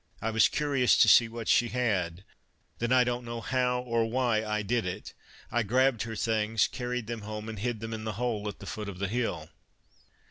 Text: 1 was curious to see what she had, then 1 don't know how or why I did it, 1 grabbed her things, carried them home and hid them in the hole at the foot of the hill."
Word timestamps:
1 0.17 0.33
was 0.33 0.47
curious 0.49 0.97
to 0.97 1.07
see 1.07 1.27
what 1.27 1.47
she 1.47 1.67
had, 1.69 2.23
then 2.79 2.89
1 2.89 3.05
don't 3.05 3.23
know 3.23 3.39
how 3.39 3.81
or 3.81 4.09
why 4.09 4.43
I 4.43 4.63
did 4.63 4.83
it, 4.83 5.13
1 5.51 5.67
grabbed 5.67 6.01
her 6.01 6.15
things, 6.15 6.65
carried 6.67 7.05
them 7.05 7.21
home 7.21 7.47
and 7.47 7.59
hid 7.59 7.81
them 7.81 7.93
in 7.93 8.03
the 8.03 8.13
hole 8.17 8.47
at 8.49 8.57
the 8.57 8.65
foot 8.65 8.89
of 8.89 8.97
the 8.97 9.07
hill." 9.07 9.49